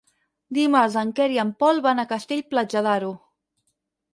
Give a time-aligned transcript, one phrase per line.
[0.57, 3.13] Dimarts en Quer i en Pol van a Castell-Platja d'Aro.